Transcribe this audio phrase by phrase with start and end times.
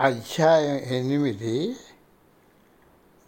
[0.00, 1.76] అధ్యాయం ఎనిమిది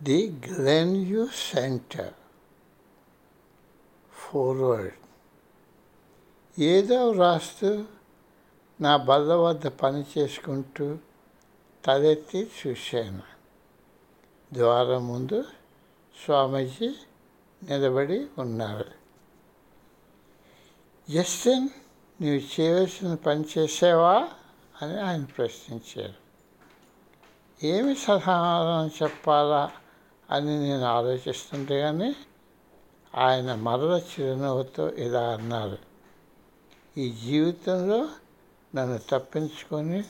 [0.02, 2.14] the గ్లెన్యూ centre.
[4.12, 4.92] Forward.
[6.60, 7.84] ఏదో వ్రాస్తూ
[8.80, 10.98] నా బల్ల వద్ద పని చేసుకుంటూ
[11.84, 13.22] తలెత్తి చూశాను.
[14.52, 15.42] ద్వారం ముందు
[16.24, 16.88] స్వామీజీ
[17.62, 18.84] నిలబడి ఉన్నారు.
[21.10, 21.68] జస్టిన్
[22.20, 24.28] నీవు చేయవలసిన పని చేసావా?
[24.82, 26.25] అని ఆయన ప్రశ్నించారు.
[27.62, 29.70] ఏమి సమాధానం చెప్పాలా
[30.30, 32.16] అని నేను ఆలోచిస్తుంటే కానీ
[33.14, 35.78] ఆయన మరల చిరునవ్వుతో ఇలా అన్నారు.
[36.98, 38.08] ఈ జీవితంలో
[38.74, 40.04] నన్ను తప్పించుకొని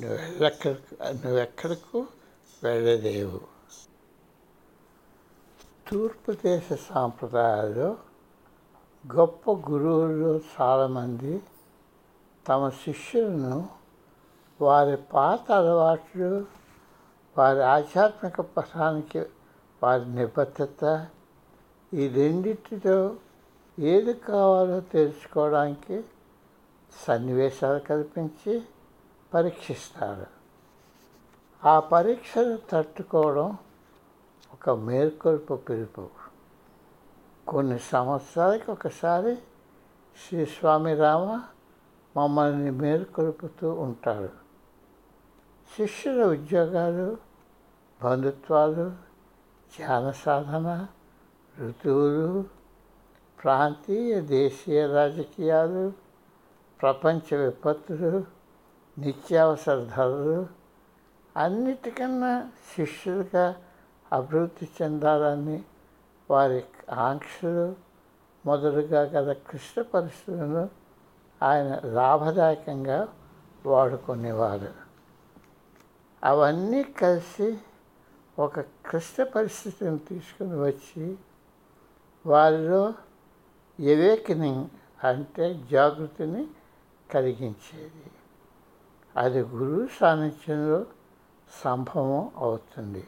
[0.00, 2.06] నువ్వు వెళ్ళెక్కడికి నువ్వెక్కడికు
[2.62, 3.40] వెళ్ళలేవు.
[5.88, 7.96] తూర్పు దేశ సాంప్రదాయాల్లో
[9.14, 11.42] గొప్ప గురువులు చాలామంది
[12.48, 13.68] తమ శిష్యులను
[14.60, 16.59] వారి పాత అలవాట్లు
[17.38, 19.20] వారి ఆధ్యాత్మిక పథానికి
[19.82, 21.06] వారి నిబద్ధత
[21.94, 23.16] ఈ రెండింటిలో
[23.78, 26.04] ఏది కావాలో తెలుసుకోవడానికి
[27.08, 28.62] సన్నివేశాలు కల్పించి
[29.34, 30.26] పరీక్షిస్తారు.
[31.64, 33.58] ఆ పరీక్షను తట్టుకోవడం
[34.52, 36.08] ఒక మేల్కొల్పు పిలుపు.
[37.48, 39.36] కొన్ని సంవత్సరాలకి ఒకసారి
[40.16, 41.42] శ్రీ స్వామి రామ
[42.16, 44.49] మమ్మల్ని మేల్కొల్పుతూ ఉంటారు
[45.76, 47.16] శిష్యుల ఉద్యోగాలు
[48.02, 48.90] బంధుత్వాలు
[49.72, 50.86] ధ్యాన సాధన
[51.56, 52.44] ఋతువులు
[53.42, 55.92] ప్రాంతీయ దేశీయ రాజకీయాలు
[56.80, 58.24] ప్రపంచ విపత్తులు
[58.98, 60.46] నిత్యావసర ధరలు
[61.36, 63.54] అన్నిటికన్నా శిష్యులుగా
[64.12, 65.64] అభివృద్ధి చెందాలని
[66.30, 67.74] వారి ఆంక్షలు
[68.44, 70.68] మొదలుగా గల క్లిష్ట పరిస్థితులను
[71.42, 73.08] ఆయన లాభదాయకంగా
[73.66, 74.89] వాడుకునేవారు.
[76.24, 77.58] అవన్నీ కలిసి
[78.38, 81.18] ఒక క్లిష్ట పరిస్థితిని తీసుకుని వచ్చి
[82.26, 82.94] వారిలో
[83.80, 84.68] ఎవేకనింగ్
[85.06, 86.46] అంటే జాగృతిని
[87.10, 88.10] కలిగించేది.
[89.16, 90.86] అది గురువు సాన్నిధ్యంలో
[91.64, 93.06] సంభవం అవుతుంది.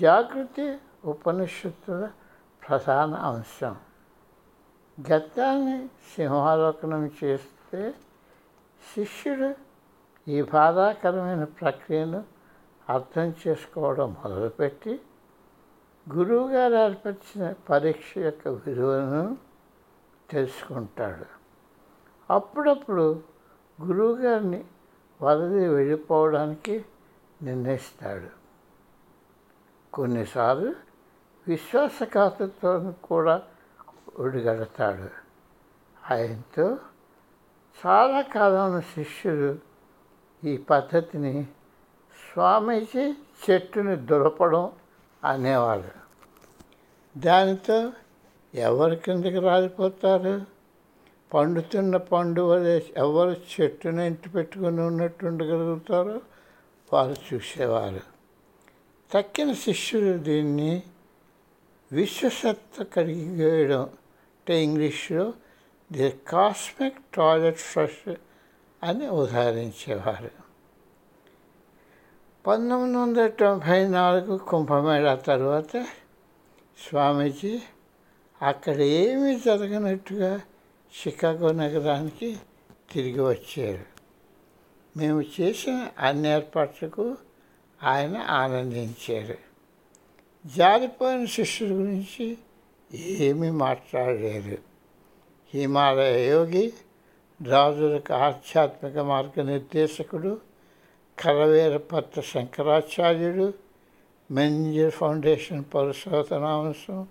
[0.00, 2.10] జాగృతి ఉపనిషత్తుల
[2.68, 3.76] ప్రధాన అంశం.
[5.12, 7.94] గతాన్ని సింహాలోకనం చేస్తే
[8.94, 9.65] శిష్యుడు
[10.28, 12.24] ఈ బాధాకరమైన ప్రక్రియను
[12.88, 15.00] అర్థం చేసుకోవడం మొదలుపెట్టి
[16.14, 19.36] గురువుగారు ఏర్పరిచిన పరీక్ష యొక్క విలువను
[20.30, 21.26] తెలుసుకుంటాడు.
[22.32, 23.22] అప్పుడప్పుడు
[23.82, 24.64] గురువుగారిని
[25.22, 26.84] వదిలి వెళ్ళిపోవడానికి
[27.42, 28.28] నిర్ణయిస్తాడు.
[29.94, 30.74] కొన్నిసార్లు
[31.48, 33.42] విశ్వాసఘాతతో కూడా
[34.18, 35.08] ఒడిగడతాడు.
[36.12, 36.78] ఆయనతో
[37.86, 39.75] చాలా కాలం శిష్యులు
[40.44, 41.42] ఈ పద్ధతిని
[42.32, 43.14] స్వామీజీ
[43.50, 44.72] చెట్టుని దురపడం
[45.24, 45.90] అనేవారు
[47.16, 47.92] దానితో
[48.54, 50.42] ఎవరి కిందకి రాలిపోతారు?
[51.34, 56.20] పండుతున్న పండు వలె ఎవరు చెట్టుని ఇంటి పెట్టుకుని ఉన్నట్టు ఉండగలుగుతారో?
[56.92, 58.00] వారు చూసేవారు.
[59.12, 60.82] తక్కిన శిష్యులు దీన్ని
[61.92, 65.32] విశ్వసత్వ కలిగి వేయడం అంటే ఇంగ్లీష్లో
[65.92, 68.14] ది కాస్మిక్ టాయిలెట్ ఫ్లష్
[68.86, 70.30] అని ఉదాహరించేవారు
[72.46, 75.86] పంతొమ్మిది వందల తొంభై నాలుగు కుంభమేళా తర్వాత
[76.88, 77.62] స్వామీజీ
[78.42, 80.40] అక్కడ ఏమీ జరగనట్టుగా
[80.96, 82.36] చికాగో నగరానికి
[82.92, 83.84] తిరిగి వచ్చారు.
[84.98, 87.16] మేము చేసిన అన్ని ఏర్పాట్లకు
[87.82, 89.38] ఆయన ఆనందించారు.
[90.46, 92.38] జారిపోయిన శిష్యుల గురించి
[92.94, 94.58] ఏమీ మాట్లాడలేరు
[95.54, 96.72] హిమాలయ యోగి
[97.40, 100.40] రాజులకు ఆధ్యాత్మిక మార్గనిర్దేశకుడు
[101.22, 103.54] కలవేరపత్ర శంకరాచార్యుడు
[104.30, 107.06] మెంజర్ ఫౌండేషన్ పరిశోధనాంశం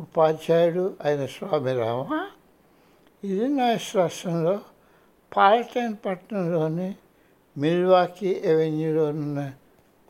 [0.00, 2.28] ఉపాధ్యాయుడు అయిన స్వామి రామ
[3.22, 3.58] ఇది
[3.94, 4.60] రాష్ట్రంలో
[5.36, 6.94] పాలటైన్ పట్టణంలోని
[7.56, 9.52] మిల్వాకీ ఎవెన్యూలో ఉన్న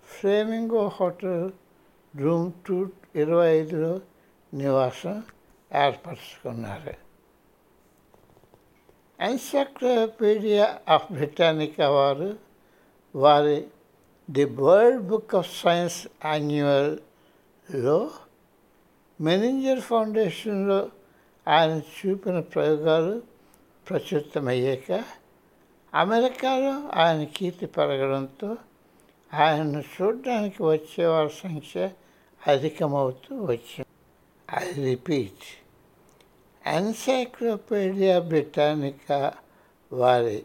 [0.08, 1.50] ఫ్లేమింగో హోటల్
[2.16, 4.00] రూమ్ టూ ఇరవై ఐదులో
[4.52, 5.22] నివాసం
[5.72, 7.03] ఏర్పరచుకున్నారు.
[9.24, 12.30] ఎన్సైక్లోపీడియా ఆఫ్ బ్రిటానికా వారు
[13.14, 13.58] వారి
[14.28, 17.98] the world book of science యాన్యువల్లో
[19.20, 20.80] Menninger ఫౌండేషన్లో
[21.46, 23.22] ఆయన చూపిన ప్రయోగాలు
[23.86, 24.90] ప్రచురితమయ్యాక
[25.92, 28.50] అమెరికాలో ఆయన కీర్తి పెరగడంతో
[29.32, 31.90] ఆయన్ను చూడడానికి వచ్చేవారి సంఖ్య
[32.40, 33.90] అధికమవుతూ వచ్చింది.
[34.48, 35.46] ఐ రిపీట్
[36.66, 39.32] ఎన్సైక్లోపీడియా బ్రిటానికా
[39.92, 40.42] వారి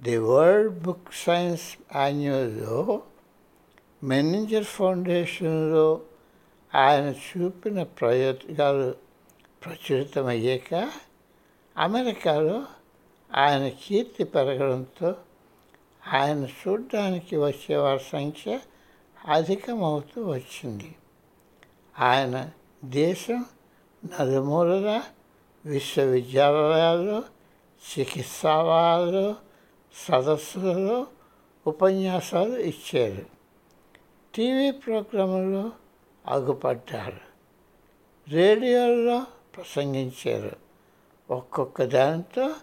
[0.00, 3.02] ది వరల్డ్ బుక్ సైన్స్ యాన్యువల్లో
[4.04, 6.00] మేనేజర్ ఫౌండేషన్లో
[6.74, 8.94] ఆయన చూపిన ప్రయోగాలు
[9.64, 10.90] ప్రచురితమయ్యాక
[11.76, 12.64] అమెరికాలో
[13.34, 15.14] ఆయన కీర్తి పెరగడంతో
[16.12, 18.60] ఆయన చూడడానికి వచ్చేవారి సంఖ్య
[19.28, 20.94] అధికమవుతూ వచ్చింది.
[21.98, 22.50] ఆయన
[22.84, 23.44] దేశం
[24.20, 25.02] నలుమూలలా
[25.64, 27.22] విశ్వవిద్యాలయాల్లో
[27.80, 29.34] చికిత్సాలయాలు
[30.08, 31.06] సదస్సులలో
[31.66, 33.26] ఉపన్యాసాలు ఇచ్చారు.
[34.34, 35.72] టీవీ ప్రోగ్రాంలో
[36.26, 37.20] అగుపడ్డారు.
[38.30, 39.26] రేడియోలో
[39.56, 40.56] ప్రసంగించారు.
[41.30, 42.54] ఒక్కొక్క దానితో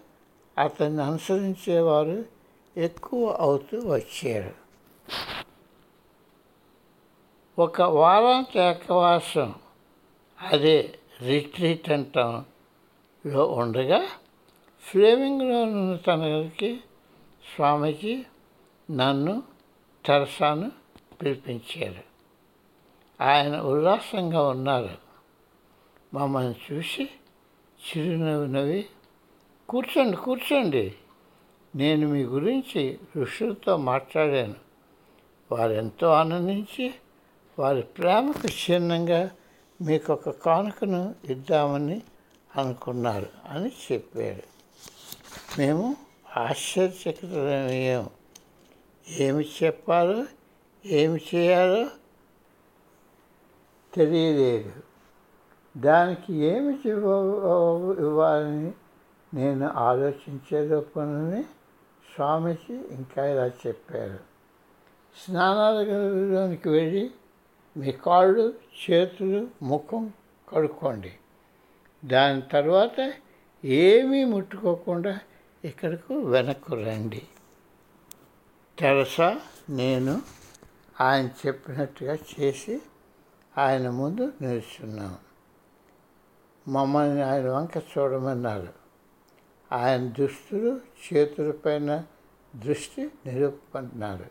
[0.58, 2.24] అతన్ని అనుసరించేవారు
[2.76, 4.54] ఎక్కువ అవుతూ వచ్చారు.
[7.58, 9.54] ఒక వారాంత ఏకవాసం
[10.40, 11.90] అదే రిట్రీట్
[13.26, 14.02] లో ఉండగా
[14.80, 16.80] ఫ్లేమింగ్లో ఉన్న తనకి
[17.54, 18.26] స్వామికి
[18.90, 19.42] నన్ను
[20.06, 20.72] తెరసాను
[21.22, 22.02] పిలిపించారు.
[23.22, 24.88] ఆయన ఉల్లాసంగా ఉన్నారు.
[26.14, 27.10] మమ్మల్ని చూసి
[27.78, 28.86] చిరునవ్వు నవ్వి
[29.68, 30.94] కూర్చోండి కూర్చోండి.
[31.76, 34.54] నేను మీ గురించి ఋషులతో మాట్లాడాను.
[35.52, 36.94] వారు ఎంతో ఆనందించి
[37.58, 39.30] వారి ప్రేమకు చిహ్నంగా
[39.82, 42.02] మీకు ఒక కానుకను ఇద్దామని
[42.56, 44.42] అనుకున్నారు అని చెప్పాడు.
[45.58, 45.96] మేము
[46.36, 48.10] ఆశ్చర్యచకితమయ్యాము
[49.10, 50.26] ఏమి చెప్పాలో
[50.86, 51.90] ఏమి చేయాలో
[53.94, 54.72] తెలియలేదు.
[55.76, 58.72] దానికి ఏమి ఇవ్వాలని
[59.34, 61.42] నేను ఆలోచించే లోపలనే
[62.14, 64.18] స్వామీజీ ఇంకా ఇలా చెప్పారు.
[65.24, 65.78] స్నానాల
[66.70, 67.10] వెళ్ళి
[67.76, 68.54] మీ కాళ్ళు
[68.90, 70.12] చేతులు ముఖం
[70.48, 71.12] కడుక్కోండి.
[72.04, 73.12] దాని తర్వాత
[73.64, 75.20] ఏమీ ముట్టుకోకుండా
[75.64, 77.22] ఇక్కడకు వెనక్కు రండి.
[78.78, 79.40] తెరసా
[79.70, 80.22] నేను
[81.00, 82.82] ఆయన చెప్పినట్టుగా చేసి
[83.58, 85.28] ఆయన ముందు నిల్చున్నాము
[86.68, 88.68] మమ్మల్ని ఆయన వంక చూడమన్నారు.
[89.72, 92.04] ఆయన దుస్తులు చేతులపైన
[92.56, 94.26] దృష్టి నిరూపుకుంటున్నారు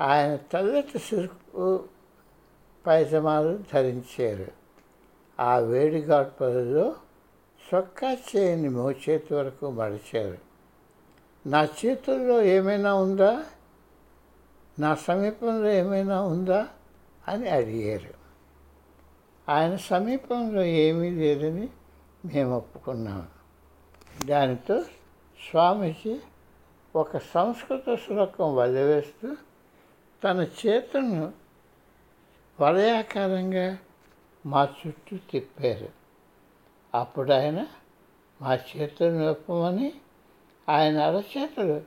[0.00, 1.84] ఆయన తెల్లటి సిరుకు
[2.86, 4.67] పైజమాలు ధరించారు.
[5.40, 6.96] ఆ వేడి గాడ్పలలో
[7.74, 10.38] చొక్కా చేయని మోచేతి వరకు మడిచారు
[11.46, 13.44] నా చేతుల్లో ఏమైనా ఉందా?
[14.78, 16.68] నా సమీపంలో ఏమైనా ఉందా?
[17.28, 18.14] అని అడిగారు.
[19.48, 21.68] ఆయన సమీపంలో ఏమీ లేదని
[22.24, 23.26] మేము ఒప్పుకున్నాము
[24.24, 24.82] దానితో
[25.50, 26.20] స్వామీజీ
[26.96, 29.36] ఒక సంస్కృత శ్లోకం వదిలివేస్తూ
[30.24, 31.32] తన చేతులను
[32.60, 33.78] వలయాకారంగా
[34.46, 35.88] మా చుట్టూ తిప్పారు.
[36.94, 37.66] అప్పుడు ఆయన
[38.42, 39.92] మా చేతులు నొప్పమని
[40.68, 41.80] ఆయన అరచేతులు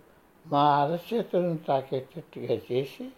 [0.47, 3.09] మా అరచేతులను తాకేటట్టుగా చేసి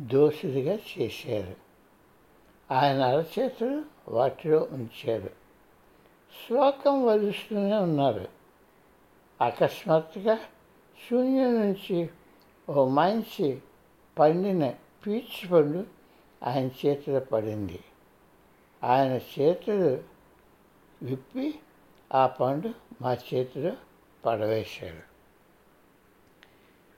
[0.00, 1.56] దోషుడిగా చేశారు.
[2.74, 5.30] ఆయన అరచేతులు వాటిలో ఉంచారు.
[6.46, 8.28] శ్లోకం వదిలిస్తూనే ఉన్నారు.
[9.40, 10.38] అకస్మాత్తుగా
[11.10, 12.10] శూన్యం నుంచి
[12.68, 13.62] ఓ మంచి
[14.18, 14.74] పండిన
[15.06, 15.86] పీచు పండు
[16.42, 17.80] ఆయన చేతిలో పడింది.
[18.82, 20.02] ఆయన చేతులు
[21.02, 21.54] విప్పి
[22.12, 22.70] ఆ పండు
[23.02, 23.76] మా చేతిలో
[24.24, 25.02] పడవేశాడు.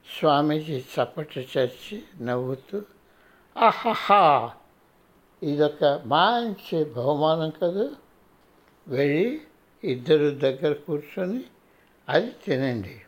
[0.07, 2.83] స్వామీజీ చప్పట్లు చర్చి నవ్వుతూ
[3.57, 4.55] ఆహాహా!
[5.43, 7.91] ఇదొక మంచి బహుమానం కదా!
[8.89, 9.41] వెళ్ళి
[9.85, 11.45] ఇద్దరు దగ్గర కూర్చొని
[12.09, 13.01] అది తినండి.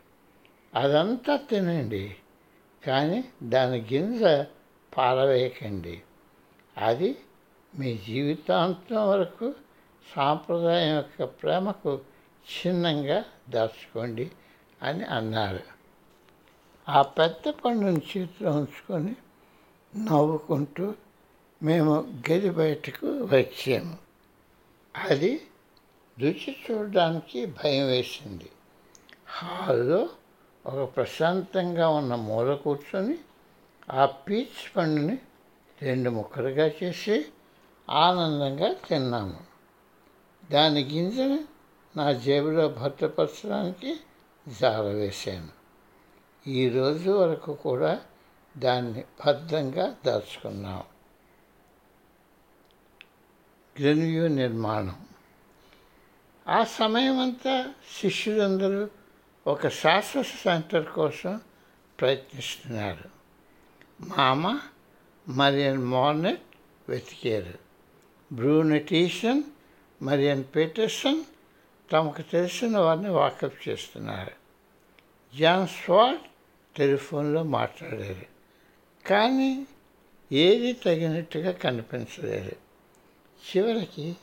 [0.73, 2.15] అదంతా తినండి.
[2.83, 4.23] కానీ దాని గింజ
[4.95, 6.01] పారవేయకండి.
[6.77, 7.17] అది
[7.79, 9.53] మీ జీవితాంతం వరకు
[10.15, 11.99] సాంప్రదాయం యొక్క ప్రేమకు
[12.47, 14.31] చిన్నంగా దాచుకోండి
[14.83, 15.59] అని అన్నారు.
[16.89, 19.15] ఆ పెద్ద పండుని చేతిలో ఉంచుకొని
[19.97, 20.93] నవ్వుకుంటూ
[21.63, 23.97] మేము గది బయటకు వచ్చాము.
[25.09, 25.41] అది
[26.19, 28.49] రుచి చూడడానికి భయం వేసింది.
[29.27, 30.09] హాల్లో
[30.65, 33.17] ఒక ప్రశాంతంగా ఉన్న మూల కూర్చొని
[33.91, 35.17] ఆ పీచ్ పండుని
[35.81, 37.25] రెండు ముక్కలుగా చేసి
[37.89, 39.39] ఆనందంగా తిన్నాము.
[40.51, 41.39] దాని గింజను
[41.97, 43.99] నా జేబులో భద్రపరచడానికి
[44.61, 45.57] జారవేశాను.
[46.49, 48.01] ఈ రోజు వరకు కూడా
[48.57, 50.83] దాన్ని భద్రంగా దాచుకున్నాం.
[53.79, 55.05] గ్రెన్యూ నిర్మాణం.
[56.47, 58.89] ఆ సమయం అంతా శిష్యులందరూ
[59.47, 61.41] ఒక శాశ్వత సెంటర్ కోసం
[61.99, 63.09] ప్రయత్నిస్తున్నారు.
[64.01, 64.59] మామ
[65.27, 66.41] మరియన్ మార్నెట్
[66.89, 67.66] వెతికారు.
[68.31, 69.43] బ్రూనెటీషన్
[70.01, 71.23] మరియన్ పీటర్సన్
[71.91, 74.31] తమకు తెలిసిన వారిని వాకప్ చేస్తున్నారు.
[75.37, 76.21] జాన్ స్వాట్
[76.77, 78.25] టెలిఫోన్లో మాట్లాడారు
[79.07, 79.67] కానీ
[80.31, 82.51] ఏది తగినట్టుగా కనిపించలేదు.
[83.47, 84.15] చివరికి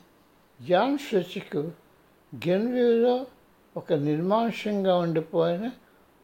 [0.63, 1.73] జాన్ స్విచ్కు
[2.49, 3.27] గెన్వ్యూలో
[3.77, 5.71] ఒక నిర్మాంసంగా ఉండిపోయిన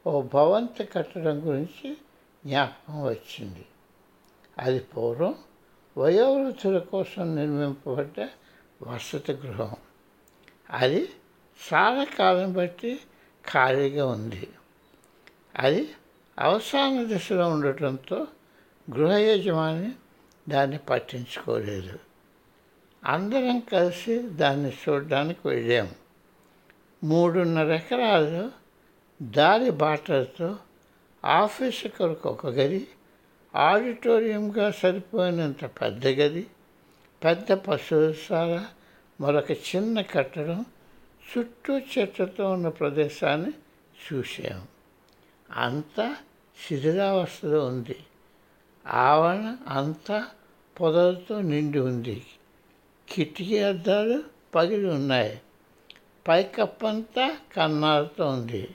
[0.06, 1.96] ఓ భవంతి కట్టడం గురించి
[2.46, 3.66] జ్ఞాపకం వచ్చింది.
[4.58, 5.34] అది పూర్వం
[5.98, 8.28] వయోవృద్ధుల కోసం నిర్మింపబడ్డ
[8.82, 9.76] వసతి గృహం.
[10.70, 11.08] అది
[11.74, 13.00] చాలా కాలం బట్టి
[13.52, 14.48] ఖాళీగా ఉంది.
[15.56, 15.90] అది
[16.38, 18.26] అవసాన దశలో ఉండటంతో
[18.94, 19.92] గృహ యజమాని
[20.48, 21.98] దాన్ని పట్టించుకోలేదు.
[23.04, 25.90] అందరం కలిసి దాన్ని చూడడానికి వెళ్ళాము
[27.04, 28.50] మూడున్నర ఎకరాల్లో
[29.22, 30.56] దారి బాటలతో
[31.24, 32.88] ఆఫీసు కొరకు ఒక గది
[33.54, 36.46] ఆడిటోరియంగా సరిపోయినంత పెద్ద గది
[37.24, 38.66] పెద్ద పశుశాల
[39.20, 40.64] మరొక చిన్న కట్టడం
[41.30, 43.52] చుట్టూ చెట్లతో ఉన్న ప్రదేశాన్ని
[44.12, 44.66] చూసాము
[45.50, 46.16] అంతా
[46.66, 47.96] శిథిలావస్థలో ఉంది.
[48.86, 50.26] ఆవరణ అంతా
[50.80, 52.22] పొదలతో నిండి ఉంది.
[53.08, 54.22] కిటికీ అద్దాలు
[54.54, 55.40] పగిలి ఉన్నాయి.
[56.28, 58.68] పైకప్పంతా కన్నాలతో ఉంది.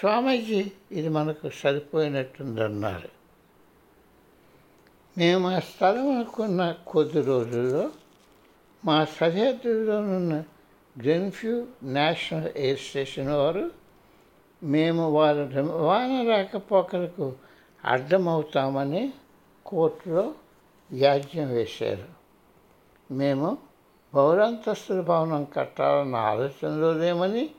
[0.00, 3.21] స్వామీజీ ఇది మనకు సరిపోయినట్టుందన్నారు.
[5.18, 7.90] మేము ఆ స్థలం అనుకున్న కొద్ది రోజుల్లో
[8.84, 10.42] మా సరిహద్దులోనున్న
[10.98, 13.70] గ్రెన్ఫ్యూ నేషనల్ ఎయిర్ స్టేషన్ వారు
[14.62, 17.32] మేము వారి రవాణా రాకపోకలకు
[17.84, 19.12] అడ్డమవుతామని
[19.66, 20.34] కోర్టులో
[20.92, 22.08] వ్యాజ్యం వేశారు.
[23.14, 23.58] మేము
[24.14, 27.50] బహుళంతస్తుల భవనం కట్టాలన్న ఆలోచనలో లేమని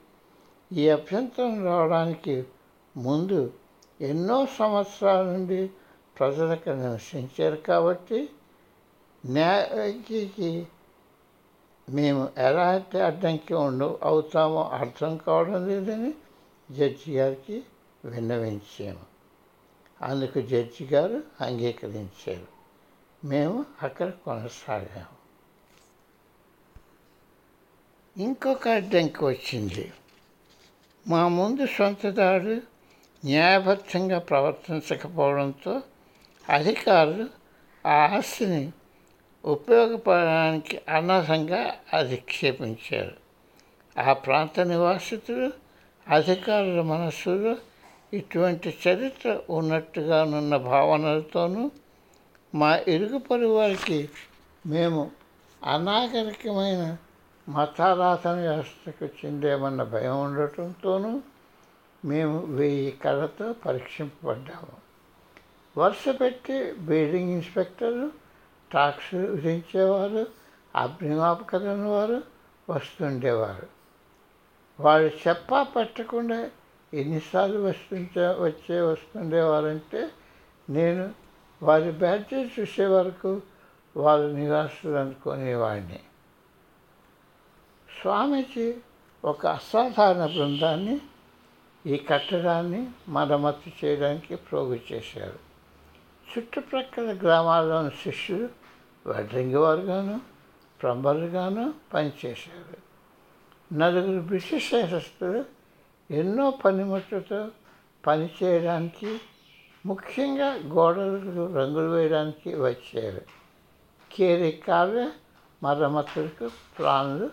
[0.73, 2.43] ఈ అభ్యంతరం రావడానికి
[2.97, 3.53] ముందు
[4.01, 5.69] ఎన్నో సంవత్సరాల నుండి
[6.19, 8.29] ప్రజలకు నివసించారు కాబట్టి
[9.25, 10.67] న్యాయకి
[11.89, 16.13] మేము ఎలాంటి అడ్డంకి ఉండు అవుతామో అర్థం కావడం లేదని
[16.71, 17.63] జడ్జి గారికి
[18.05, 19.13] విన్నవించాము
[20.01, 22.47] అందుకు జడ్జి గారు అంగీకరించారు.
[23.27, 25.23] మేము అక్కడ కొనసాగాము
[28.23, 29.93] ఇంకొక అడ్డంకి వచ్చింది.
[31.07, 32.61] మా ముందు సొంతదారు
[33.25, 35.81] న్యాయబద్ధంగా ప్రవర్తించకపోవడంతో
[36.49, 37.27] అధికారులు
[37.87, 38.71] ఆ ఆస్తిని
[39.45, 43.23] ఉపయోగపడడానికి అనర్హంగా అధిక్షేపించారు.
[43.99, 45.51] ఆ ప్రాంత నివాసితులు
[46.07, 47.55] అధికారుల మనస్సులో
[48.13, 51.71] ఇటువంటి చరిత్ర ఉన్నట్టుగానున్న భావనలతోనూ
[52.55, 54.09] మా ఇరుగు పొరుగు వారికి
[54.65, 55.11] మేము
[55.65, 56.97] అనాగరికమైన
[57.49, 61.21] మతారాధన వ్యవస్థకు చెందేమన్న భయం ఉండటంతోనూ
[62.05, 64.82] మేము వెయ్యి కళతో పరీక్షింపబడ్డాము.
[65.77, 68.11] వరుస పెట్టి బిల్డింగ్ ఇన్స్పెక్టర్లు
[68.73, 70.27] టాక్స్ విధించేవారు
[70.75, 72.23] అగ్నిమాపకరణ వారు
[72.69, 73.67] వస్తుండేవారు.
[74.79, 76.49] వాళ్ళు చెప్పా పెట్టకుండా
[76.93, 80.09] ఎన్నిసార్లు వస్తుంచే వచ్చే వస్తుండేవారంటే
[80.69, 81.13] నేను
[81.63, 83.41] వారి బ్యాటరీ చూసే వరకు
[83.97, 85.99] వాళ్ళ నివాసులు అనుకునేవాడిని.
[88.01, 88.73] స్వామీజీ
[89.25, 91.01] ఒక అసాధారణ బృందాన్ని
[91.85, 95.52] ఈ కట్టడాన్ని మరమ్మతు చేయడానికి ప్రోగు చేశారు.
[96.37, 98.49] చుట్టుప్రక్కల గ్రామాల్లోని శిష్యులు
[99.07, 100.21] వడ్రంగి వారుగాను
[100.81, 102.77] ప్లంబర్లుగాను పనిచేశారు.
[103.73, 105.45] నలుగురు బ్రిటిష్ శాస్త్రులు
[106.11, 107.47] ఎన్నో పనిముట్లతో
[108.07, 109.21] పనిచేయడానికి
[109.85, 113.21] ముఖ్యంగా గోడలకు రంగులు వేయడానికి వచ్చారు
[114.11, 115.09] కేరి కావ్య
[115.63, 116.49] మరమ్మతులకు
[116.79, 117.29] ప్లాన్లు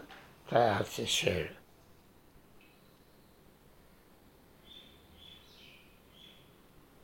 [0.51, 1.60] తయారు చేశాడు.